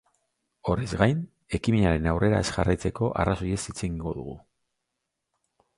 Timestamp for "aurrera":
2.13-2.41